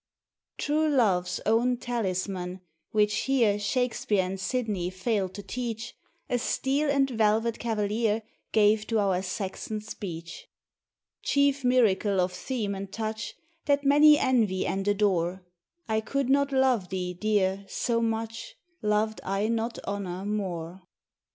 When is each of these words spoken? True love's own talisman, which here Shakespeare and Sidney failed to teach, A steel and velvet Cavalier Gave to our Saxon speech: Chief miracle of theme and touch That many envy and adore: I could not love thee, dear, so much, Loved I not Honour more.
True 0.57 0.87
love's 0.89 1.39
own 1.45 1.77
talisman, 1.77 2.61
which 2.89 3.13
here 3.25 3.59
Shakespeare 3.59 4.23
and 4.23 4.39
Sidney 4.39 4.89
failed 4.89 5.35
to 5.35 5.43
teach, 5.43 5.93
A 6.27 6.39
steel 6.39 6.89
and 6.89 7.07
velvet 7.07 7.59
Cavalier 7.59 8.23
Gave 8.51 8.87
to 8.87 8.97
our 8.97 9.21
Saxon 9.21 9.79
speech: 9.79 10.47
Chief 11.21 11.63
miracle 11.63 12.19
of 12.19 12.33
theme 12.33 12.73
and 12.73 12.91
touch 12.91 13.35
That 13.65 13.83
many 13.83 14.17
envy 14.17 14.65
and 14.65 14.87
adore: 14.87 15.45
I 15.87 16.01
could 16.01 16.31
not 16.31 16.51
love 16.51 16.89
thee, 16.89 17.13
dear, 17.13 17.63
so 17.69 18.01
much, 18.01 18.55
Loved 18.81 19.21
I 19.23 19.49
not 19.49 19.77
Honour 19.85 20.25
more. 20.25 20.81